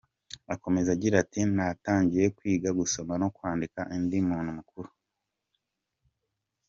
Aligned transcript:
Akomeza 0.53 0.89
agira 0.95 1.15
ati 1.23 1.39
“Natangiye 1.55 2.25
kwiga 2.37 2.69
gusoma 2.79 3.13
no 3.21 3.27
kwandika 3.35 3.79
ndi 4.01 4.17
umuntu 4.23 4.49
mukuru. 4.57 4.89